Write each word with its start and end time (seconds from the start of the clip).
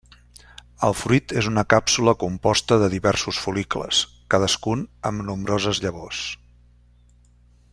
El 0.85 0.95
fruit 1.01 1.33
és 1.41 1.49
una 1.49 1.63
càpsula 1.73 2.15
composta 2.23 2.79
de 2.83 2.89
diversos 2.93 3.41
fol·licles 3.43 4.01
cadascun 4.35 4.83
amb 5.11 5.25
nombroses 5.29 5.83
llavors. 5.85 6.23